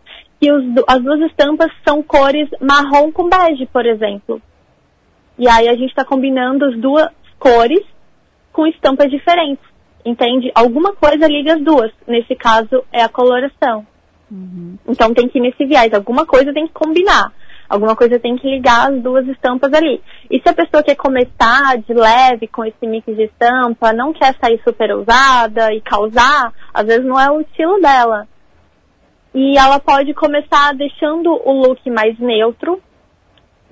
que 0.43 0.51
os, 0.51 0.65
as 0.89 1.01
duas 1.01 1.21
estampas 1.21 1.71
são 1.87 2.03
cores 2.03 2.49
marrom 2.59 3.09
com 3.13 3.29
bege, 3.29 3.65
por 3.67 3.85
exemplo. 3.85 4.41
E 5.39 5.47
aí 5.47 5.69
a 5.69 5.73
gente 5.73 5.89
está 5.89 6.03
combinando 6.03 6.65
as 6.65 6.77
duas 6.77 7.07
cores 7.39 7.81
com 8.51 8.67
estampas 8.67 9.09
diferentes, 9.09 9.63
entende? 10.05 10.51
Alguma 10.53 10.93
coisa 10.93 11.27
liga 11.27 11.53
as 11.53 11.61
duas. 11.61 11.93
Nesse 12.05 12.35
caso 12.35 12.83
é 12.91 13.01
a 13.01 13.07
coloração. 13.07 13.87
Uhum. 14.29 14.77
Então 14.85 15.13
tem 15.13 15.29
que 15.29 15.39
ir 15.39 15.41
nesse 15.41 15.65
viés. 15.65 15.93
Alguma 15.93 16.25
coisa 16.25 16.53
tem 16.53 16.67
que 16.67 16.73
combinar. 16.73 17.31
Alguma 17.69 17.95
coisa 17.95 18.19
tem 18.19 18.35
que 18.35 18.45
ligar 18.45 18.91
as 18.91 19.01
duas 19.01 19.25
estampas 19.29 19.73
ali. 19.73 20.01
E 20.29 20.41
se 20.41 20.49
a 20.49 20.53
pessoa 20.53 20.83
quer 20.83 20.95
começar 20.95 21.77
de 21.77 21.93
leve 21.93 22.47
com 22.47 22.65
esse 22.65 22.85
mix 22.85 23.05
de 23.15 23.23
estampa, 23.23 23.93
não 23.93 24.11
quer 24.11 24.35
sair 24.41 24.61
super 24.61 24.91
ousada 24.91 25.73
e 25.73 25.79
causar, 25.79 26.51
às 26.73 26.85
vezes 26.85 27.05
não 27.05 27.17
é 27.17 27.31
o 27.31 27.39
estilo 27.39 27.79
dela. 27.79 28.27
E 29.33 29.57
ela 29.57 29.79
pode 29.79 30.13
começar 30.13 30.73
deixando 30.75 31.29
o 31.43 31.51
look 31.53 31.89
mais 31.89 32.17
neutro. 32.19 32.81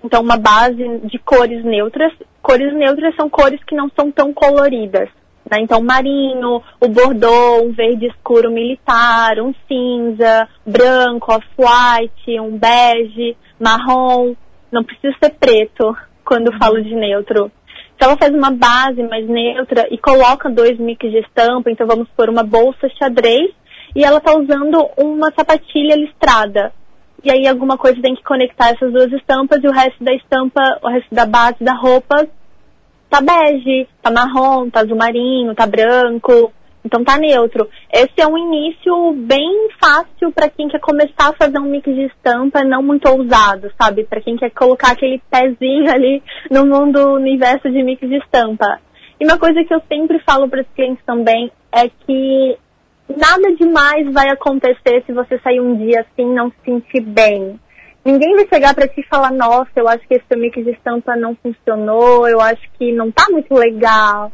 Então, 0.03 0.21
uma 0.21 0.37
base 0.37 0.99
de 1.03 1.19
cores 1.19 1.63
neutras. 1.63 2.11
Cores 2.41 2.73
neutras 2.73 3.15
são 3.15 3.29
cores 3.29 3.63
que 3.63 3.75
não 3.75 3.89
são 3.95 4.11
tão 4.11 4.33
coloridas. 4.33 5.07
Né? 5.49 5.59
Então, 5.61 5.81
marinho, 5.81 6.63
o 6.79 6.87
bordô, 6.87 7.61
um 7.61 7.71
verde 7.71 8.07
escuro 8.07 8.49
militar, 8.49 9.39
um 9.39 9.53
cinza, 9.67 10.47
branco, 10.65 11.31
off-white, 11.31 12.39
um 12.39 12.57
bege, 12.57 13.37
marrom. 13.59 14.33
Não 14.71 14.83
precisa 14.83 15.13
ser 15.21 15.31
preto 15.31 15.95
quando 16.25 16.57
falo 16.57 16.81
de 16.81 16.95
neutro. 16.95 17.51
Se 17.99 18.05
ela 18.05 18.17
faz 18.17 18.33
uma 18.33 18.49
base 18.49 19.03
mais 19.03 19.27
neutra 19.27 19.87
e 19.91 19.97
coloca 19.97 20.49
dois 20.49 20.79
mix 20.79 20.99
de 21.11 21.19
estampa, 21.19 21.69
então 21.69 21.85
vamos 21.85 22.07
por 22.17 22.29
uma 22.29 22.41
bolsa 22.41 22.89
xadrez 22.97 23.51
e 23.95 24.03
ela 24.03 24.19
tá 24.19 24.33
usando 24.33 24.89
uma 24.97 25.31
sapatilha 25.35 25.95
listrada. 25.95 26.73
E 27.23 27.31
aí 27.31 27.47
alguma 27.47 27.77
coisa 27.77 28.01
tem 28.01 28.15
que 28.15 28.23
conectar 28.23 28.69
essas 28.69 28.91
duas 28.91 29.11
estampas 29.11 29.63
e 29.63 29.67
o 29.67 29.71
resto 29.71 30.03
da 30.03 30.13
estampa, 30.13 30.79
o 30.81 30.89
resto 30.89 31.13
da 31.13 31.25
base 31.25 31.57
da 31.63 31.73
roupa 31.73 32.27
tá 33.11 33.19
bege, 33.19 33.87
tá 34.01 34.09
marrom, 34.09 34.69
tá 34.69 34.79
azul 34.79 34.95
marinho, 34.95 35.53
tá 35.53 35.67
branco, 35.67 36.51
então 36.83 37.03
tá 37.03 37.17
neutro. 37.17 37.69
Esse 37.91 38.21
é 38.21 38.25
um 38.25 38.37
início 38.37 39.13
bem 39.13 39.69
fácil 39.79 40.31
para 40.31 40.49
quem 40.49 40.69
quer 40.69 40.79
começar 40.79 41.29
a 41.29 41.33
fazer 41.33 41.59
um 41.59 41.69
mix 41.69 41.85
de 41.93 42.05
estampa 42.05 42.63
não 42.63 42.81
muito 42.81 43.07
ousado, 43.09 43.69
sabe? 43.79 44.05
Para 44.05 44.21
quem 44.21 44.37
quer 44.37 44.49
colocar 44.51 44.91
aquele 44.91 45.21
pezinho 45.29 45.91
ali 45.91 46.23
no 46.49 46.65
mundo 46.65 47.15
universo 47.15 47.69
de 47.69 47.83
mix 47.83 48.01
de 48.07 48.15
estampa. 48.15 48.79
E 49.19 49.25
uma 49.25 49.37
coisa 49.37 49.63
que 49.63 49.73
eu 49.73 49.81
sempre 49.87 50.17
falo 50.19 50.49
para 50.49 50.61
os 50.61 50.67
clientes 50.73 51.03
também 51.05 51.51
é 51.71 51.89
que 51.89 52.57
nada 53.17 53.55
demais 53.55 54.11
vai 54.13 54.29
acontecer 54.29 55.03
se 55.05 55.13
você 55.13 55.39
sair 55.39 55.59
um 55.59 55.75
dia 55.75 56.01
assim 56.01 56.31
e 56.31 56.35
não 56.35 56.49
se 56.49 56.57
sentir 56.65 57.01
bem. 57.01 57.59
Ninguém 58.03 58.35
vai 58.35 58.47
chegar 58.47 58.73
para 58.73 58.87
ti 58.87 59.01
e 59.01 59.07
falar, 59.07 59.31
nossa, 59.31 59.71
eu 59.75 59.87
acho 59.87 60.07
que 60.07 60.15
esse 60.15 60.35
mix 60.35 60.63
de 60.63 60.71
estampa 60.71 61.15
não 61.15 61.35
funcionou, 61.35 62.27
eu 62.27 62.41
acho 62.41 62.61
que 62.77 62.91
não 62.91 63.11
tá 63.11 63.25
muito 63.29 63.53
legal. 63.53 64.31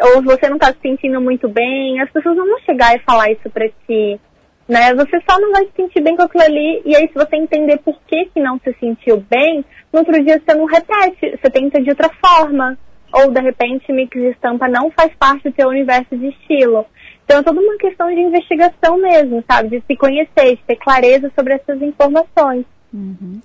ou 0.00 0.22
você 0.22 0.48
não 0.48 0.56
está 0.56 0.72
se 0.72 0.80
sentindo 0.80 1.20
muito 1.20 1.48
bem, 1.48 2.00
as 2.00 2.10
pessoas 2.10 2.36
não 2.36 2.46
vão 2.46 2.58
chegar 2.60 2.96
e 2.96 3.00
falar 3.00 3.30
isso 3.30 3.50
para 3.50 3.68
ti, 3.68 4.18
né? 4.66 4.94
Você 4.94 5.20
só 5.28 5.38
não 5.38 5.52
vai 5.52 5.66
se 5.66 5.72
sentir 5.76 6.02
bem 6.02 6.16
com 6.16 6.22
aquilo 6.22 6.44
ali, 6.44 6.82
e 6.86 6.96
aí 6.96 7.06
se 7.08 7.14
você 7.14 7.36
entender 7.36 7.78
por 7.78 8.00
que, 8.06 8.24
que 8.26 8.40
não 8.40 8.58
se 8.58 8.74
sentiu 8.80 9.22
bem, 9.28 9.64
no 9.92 9.98
outro 9.98 10.24
dia 10.24 10.40
você 10.40 10.56
não 10.56 10.64
repete, 10.64 11.38
você 11.38 11.50
tenta 11.50 11.80
de 11.80 11.90
outra 11.90 12.10
forma. 12.24 12.78
Ou, 13.12 13.30
de 13.30 13.40
repente, 13.42 13.92
mix 13.92 14.10
de 14.10 14.28
estampa 14.28 14.66
não 14.68 14.90
faz 14.90 15.14
parte 15.16 15.44
do 15.44 15.52
teu 15.52 15.68
universo 15.68 16.16
de 16.16 16.28
estilo. 16.28 16.86
Então 17.32 17.40
é 17.40 17.44
toda 17.44 17.60
uma 17.62 17.78
questão 17.78 18.14
de 18.14 18.20
investigação 18.20 18.98
mesmo, 18.98 19.42
sabe? 19.50 19.70
De 19.70 19.86
se 19.86 19.96
conhecer, 19.96 20.56
de 20.56 20.62
ter 20.66 20.76
clareza 20.76 21.32
sobre 21.34 21.54
essas 21.54 21.80
informações. 21.80 22.66
Uhum. 22.92 23.40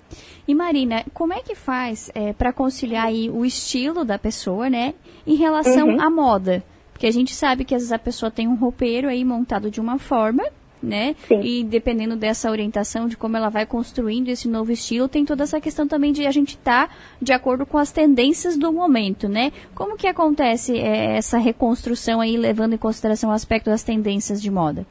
E 0.46 0.53
Marina, 0.53 1.06
como 1.13 1.32
é 1.32 1.39
que 1.39 1.56
faz 1.56 2.12
é, 2.13 2.34
para 2.34 2.51
conciliar 2.51 3.06
aí 3.06 3.29
o 3.29 3.46
estilo 3.46 4.03
da 4.03 4.20
pessoa, 4.20 4.70
né, 4.70 4.94
em 5.25 5.36
relação 5.36 5.88
uhum. 5.88 6.01
à 6.01 6.10
moda? 6.10 6.62
Porque 6.91 7.08
a 7.08 7.12
gente 7.12 7.34
sabe 7.34 7.63
que 7.63 7.74
às 7.74 7.82
vezes 7.82 7.94
a 7.94 8.00
pessoa 8.00 8.29
tem 8.29 8.46
um 8.46 8.56
roupeiro 8.56 9.08
aí 9.08 9.24
montado 9.24 9.72
de 9.72 9.79
uma 9.79 9.98
forma 9.98 10.44
né? 10.81 11.15
Sim. 11.27 11.41
E 11.41 11.63
dependendo 11.63 12.15
dessa 12.15 12.50
orientação, 12.50 13.07
de 13.07 13.17
como 13.17 13.38
ela 13.38 13.50
vai 13.50 13.65
construindo 13.65 14.29
esse 14.29 14.48
novo 14.48 14.72
estilo, 14.72 15.07
tem 15.07 15.25
toda 15.25 15.43
essa 15.43 15.60
questão 15.60 15.88
também 15.88 16.12
de 16.12 16.25
a 16.25 16.31
gente 16.31 16.55
estar 16.55 16.88
tá 16.88 16.93
de 17.22 17.34
acordo 17.34 17.65
com 17.65 17.77
as 17.77 17.91
tendências 17.91 18.57
do 18.57 18.72
momento, 18.72 19.27
né? 19.27 19.51
Como 19.74 19.98
que 19.98 20.07
acontece 20.07 20.77
é, 20.77 21.17
essa 21.17 21.38
reconstrução 21.38 22.22
aí, 22.22 22.38
levando 22.38 22.74
em 22.74 22.77
consideração 22.77 23.29
o 23.29 23.34
aspecto 23.34 23.69
das 23.69 23.84
tendências 23.84 24.41
de 24.41 24.51
moda? 24.51 24.86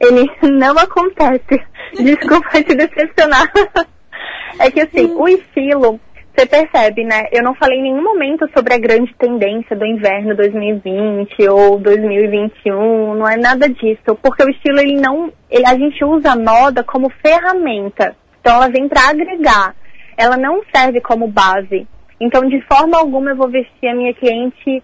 Ele 0.00 0.30
não 0.42 0.78
acontece. 0.78 1.62
Desculpa 1.98 2.62
te 2.62 2.74
decepcionar. 2.74 3.50
É 4.58 4.70
que 4.72 4.80
assim, 4.80 5.04
o 5.04 5.28
estilo 5.28 6.00
você 6.38 6.46
percebe, 6.46 7.02
né? 7.02 7.24
Eu 7.32 7.42
não 7.42 7.52
falei 7.56 7.78
em 7.78 7.82
nenhum 7.82 8.02
momento 8.02 8.48
sobre 8.56 8.72
a 8.72 8.78
grande 8.78 9.12
tendência 9.18 9.74
do 9.74 9.84
inverno 9.84 10.36
2020 10.36 11.48
ou 11.48 11.80
2021, 11.80 13.14
não 13.16 13.28
é 13.28 13.36
nada 13.36 13.68
disso, 13.68 14.16
porque 14.22 14.44
o 14.44 14.48
estilo 14.48 14.78
ele 14.78 15.00
não, 15.00 15.32
ele, 15.50 15.66
a 15.66 15.74
gente 15.74 16.04
usa 16.04 16.32
a 16.32 16.36
moda 16.36 16.84
como 16.84 17.10
ferramenta. 17.10 18.14
Então 18.40 18.54
ela 18.54 18.68
vem 18.68 18.88
para 18.88 19.08
agregar. 19.08 19.74
Ela 20.16 20.36
não 20.36 20.62
serve 20.72 21.00
como 21.00 21.26
base. 21.26 21.88
Então 22.20 22.48
de 22.48 22.60
forma 22.66 22.96
alguma 22.96 23.30
eu 23.30 23.36
vou 23.36 23.48
vestir 23.48 23.88
a 23.88 23.94
minha 23.94 24.14
cliente 24.14 24.82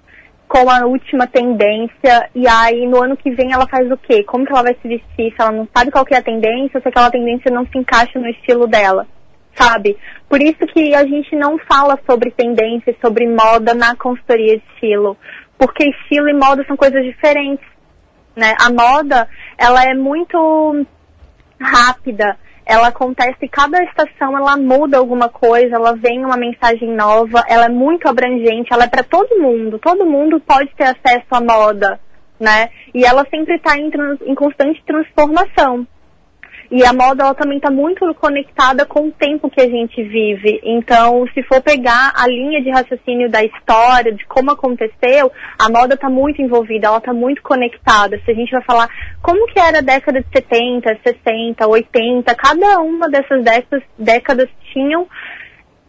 com 0.48 0.68
a 0.68 0.84
última 0.84 1.26
tendência 1.26 2.30
e 2.34 2.48
aí 2.48 2.84
no 2.86 3.02
ano 3.02 3.16
que 3.16 3.30
vem 3.30 3.52
ela 3.52 3.66
faz 3.68 3.88
o 3.90 3.96
quê? 3.96 4.24
Como 4.24 4.44
que 4.44 4.52
ela 4.52 4.62
vai 4.62 4.76
se 4.82 4.88
vestir 4.88 5.32
se 5.32 5.34
ela 5.38 5.52
não 5.52 5.68
sabe 5.76 5.92
qual 5.92 6.04
é 6.10 6.16
a 6.16 6.22
tendência, 6.22 6.80
se 6.80 6.88
aquela 6.88 7.10
tendência 7.10 7.50
não 7.50 7.64
se 7.64 7.78
encaixa 7.78 8.18
no 8.18 8.28
estilo 8.28 8.66
dela? 8.66 9.06
Sabe? 9.56 9.96
Por 10.28 10.42
isso 10.42 10.66
que 10.72 10.94
a 10.94 11.04
gente 11.04 11.34
não 11.36 11.58
fala 11.58 11.98
sobre 12.08 12.30
tendências, 12.30 12.96
sobre 13.00 13.26
moda 13.26 13.74
na 13.74 13.94
consultoria 13.96 14.58
de 14.58 14.64
estilo, 14.74 15.16
porque 15.58 15.88
estilo 15.88 16.28
e 16.28 16.34
moda 16.34 16.64
são 16.66 16.76
coisas 16.76 17.04
diferentes, 17.04 17.66
né? 18.34 18.54
A 18.60 18.70
moda, 18.70 19.28
ela 19.56 19.84
é 19.84 19.94
muito 19.94 20.86
rápida, 21.60 22.36
ela 22.66 22.88
acontece 22.88 23.46
cada 23.48 23.82
estação, 23.84 24.36
ela 24.36 24.56
muda 24.56 24.98
alguma 24.98 25.28
coisa, 25.28 25.76
ela 25.76 25.94
vem 25.94 26.24
uma 26.24 26.36
mensagem 26.36 26.90
nova, 26.90 27.44
ela 27.46 27.66
é 27.66 27.68
muito 27.68 28.08
abrangente, 28.08 28.72
ela 28.72 28.84
é 28.84 28.88
para 28.88 29.04
todo 29.04 29.38
mundo, 29.38 29.78
todo 29.78 30.06
mundo 30.06 30.40
pode 30.40 30.74
ter 30.74 30.84
acesso 30.84 31.26
à 31.30 31.40
moda, 31.40 32.00
né? 32.40 32.70
E 32.94 33.04
ela 33.04 33.26
sempre 33.30 33.56
está 33.56 33.76
em, 33.76 33.90
em 34.26 34.34
constante 34.34 34.82
transformação. 34.86 35.86
E 36.74 36.84
a 36.84 36.92
moda 36.92 37.22
ela 37.22 37.34
também 37.36 37.58
está 37.58 37.70
muito 37.70 38.12
conectada 38.16 38.84
com 38.84 39.06
o 39.06 39.12
tempo 39.12 39.48
que 39.48 39.60
a 39.60 39.68
gente 39.68 40.02
vive. 40.02 40.60
Então, 40.64 41.24
se 41.32 41.40
for 41.44 41.62
pegar 41.62 42.12
a 42.16 42.26
linha 42.26 42.60
de 42.60 42.68
raciocínio 42.68 43.30
da 43.30 43.44
história, 43.44 44.10
de 44.10 44.26
como 44.26 44.50
aconteceu, 44.50 45.30
a 45.56 45.68
moda 45.68 45.94
está 45.94 46.10
muito 46.10 46.42
envolvida, 46.42 46.88
ela 46.88 46.98
está 46.98 47.14
muito 47.14 47.40
conectada. 47.44 48.20
Se 48.24 48.32
a 48.32 48.34
gente 48.34 48.50
vai 48.50 48.62
falar 48.64 48.88
como 49.22 49.46
que 49.46 49.60
era 49.60 49.78
a 49.78 49.82
década 49.82 50.20
de 50.20 50.26
70, 50.32 50.98
60, 51.06 51.64
80, 51.64 52.34
cada 52.34 52.80
uma 52.80 53.08
dessas 53.08 53.44
décadas, 53.44 53.84
décadas 53.96 54.48
tinham 54.72 55.06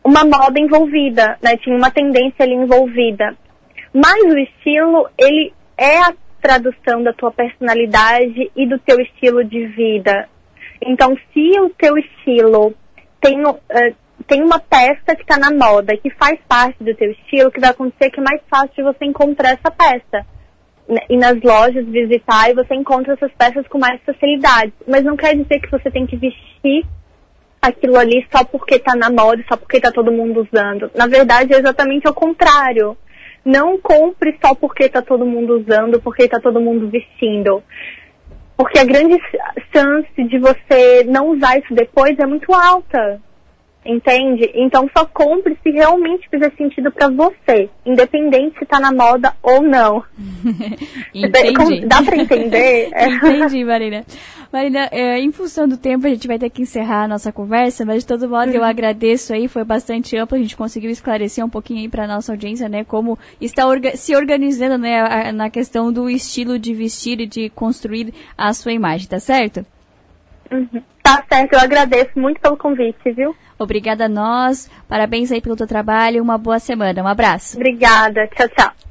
uma 0.03 0.23
moda 0.23 0.59
envolvida, 0.59 1.35
né? 1.41 1.57
Tinha 1.57 1.75
uma 1.75 1.89
tendência 1.89 2.43
ali 2.43 2.53
envolvida. 2.53 3.35
Mas 3.91 4.21
o 4.21 4.37
estilo, 4.37 5.09
ele 5.17 5.51
é 5.79 5.97
a 5.97 6.13
tradução 6.39 7.01
da 7.01 7.11
tua 7.11 7.31
personalidade 7.31 8.51
e 8.55 8.67
do 8.67 8.77
teu 8.77 9.01
estilo 9.01 9.43
de 9.43 9.65
vida. 9.65 10.29
Então, 10.81 11.15
se 11.33 11.59
o 11.59 11.69
teu 11.69 11.97
estilo 11.97 12.73
tem, 13.21 13.45
uh, 13.45 13.55
tem 14.27 14.43
uma 14.43 14.59
peça 14.59 15.15
que 15.15 15.21
está 15.21 15.37
na 15.37 15.51
moda, 15.51 15.97
que 15.97 16.09
faz 16.11 16.39
parte 16.47 16.83
do 16.83 16.93
teu 16.95 17.11
estilo, 17.11 17.51
que 17.51 17.59
vai 17.59 17.71
acontecer 17.71 18.09
que 18.09 18.19
é 18.19 18.23
mais 18.23 18.41
fácil 18.49 18.75
de 18.75 18.83
você 18.83 19.05
encontrar 19.05 19.51
essa 19.51 19.71
peça. 19.71 20.25
Né, 20.87 21.01
e 21.09 21.17
nas 21.17 21.41
lojas 21.41 21.85
visitar 21.87 22.49
e 22.49 22.53
você 22.53 22.75
encontra 22.75 23.13
essas 23.13 23.31
peças 23.33 23.67
com 23.67 23.79
mais 23.79 23.99
facilidade. 24.03 24.73
Mas 24.87 25.03
não 25.03 25.15
quer 25.15 25.35
dizer 25.35 25.59
que 25.59 25.71
você 25.71 25.89
tem 25.89 26.05
que 26.05 26.15
vestir 26.15 26.85
aquilo 27.61 27.97
ali 27.97 28.25
só 28.31 28.43
porque 28.43 28.75
está 28.75 28.95
na 28.95 29.09
moda, 29.09 29.43
só 29.49 29.57
porque 29.57 29.77
está 29.77 29.91
todo 29.91 30.11
mundo 30.11 30.47
usando. 30.47 30.91
Na 30.95 31.07
verdade, 31.07 31.53
é 31.53 31.57
exatamente 31.57 32.07
o 32.07 32.13
contrário. 32.13 32.95
Não 33.43 33.79
compre 33.79 34.37
só 34.43 34.55
porque 34.55 34.85
está 34.85 35.01
todo 35.01 35.25
mundo 35.25 35.59
usando, 35.59 36.01
porque 36.01 36.23
está 36.23 36.39
todo 36.39 36.61
mundo 36.61 36.89
vestindo. 36.89 37.63
Porque 38.57 38.79
a 38.79 38.85
grande 38.85 39.17
chance 39.73 40.23
de 40.23 40.39
você 40.39 41.03
não 41.05 41.29
usar 41.29 41.57
isso 41.57 41.73
depois 41.73 42.17
é 42.17 42.25
muito 42.25 42.53
alta. 42.53 43.21
Entende? 43.85 44.49
Então 44.55 44.89
só 44.97 45.05
compre 45.05 45.55
se 45.61 45.69
realmente 45.69 46.27
fizer 46.27 46.51
sentido 46.57 46.91
para 46.91 47.07
você, 47.07 47.69
independente 47.85 48.57
se 48.57 48.65
tá 48.65 48.79
na 48.79 48.91
moda 48.91 49.35
ou 49.43 49.61
não. 49.61 50.03
Entendi. 51.13 51.85
Dá 51.85 52.01
para 52.01 52.17
entender? 52.17 52.89
Entendi, 52.97 53.63
Marina. 53.63 54.03
Marina, 54.51 54.89
é, 54.91 55.19
em 55.19 55.31
função 55.31 55.67
do 55.67 55.77
tempo, 55.77 56.07
a 56.07 56.09
gente 56.09 56.27
vai 56.27 56.39
ter 56.39 56.49
que 56.49 56.63
encerrar 56.63 57.03
a 57.03 57.07
nossa 57.07 57.31
conversa, 57.31 57.85
mas 57.85 57.99
de 57.99 58.07
todo 58.07 58.27
modo 58.27 58.51
eu 58.51 58.61
uhum. 58.61 58.67
agradeço 58.67 59.33
aí, 59.33 59.47
foi 59.47 59.63
bastante 59.63 60.17
amplo, 60.17 60.37
a 60.37 60.41
gente 60.41 60.57
conseguiu 60.57 60.89
esclarecer 60.89 61.45
um 61.45 61.49
pouquinho 61.49 61.81
aí 61.81 61.89
para 61.89 62.07
nossa 62.07 62.31
audiência, 62.31 62.69
né, 62.69 62.83
como 62.83 63.19
está 63.39 63.67
orga 63.67 63.95
se 63.97 64.15
organizando, 64.15 64.77
né, 64.77 65.31
na 65.31 65.49
questão 65.49 65.91
do 65.91 66.09
estilo 66.09 66.57
de 66.57 66.73
vestir 66.73 67.19
e 67.19 67.27
de 67.27 67.49
construir 67.49 68.13
a 68.37 68.53
sua 68.53 68.71
imagem, 68.71 69.09
tá 69.09 69.19
certo? 69.19 69.65
Uhum. 70.49 70.81
Tá 71.03 71.23
certo, 71.29 71.53
eu 71.53 71.59
agradeço 71.59 72.17
muito 72.17 72.39
pelo 72.39 72.57
convite, 72.57 73.11
viu? 73.11 73.35
Obrigada 73.57 74.05
a 74.05 74.09
nós, 74.09 74.69
parabéns 74.87 75.31
aí 75.31 75.41
pelo 75.41 75.55
teu 75.55 75.67
trabalho, 75.67 76.21
uma 76.21 76.37
boa 76.37 76.59
semana, 76.59 77.01
um 77.01 77.07
abraço. 77.07 77.55
Obrigada, 77.55 78.27
tchau, 78.27 78.49
tchau. 78.49 78.85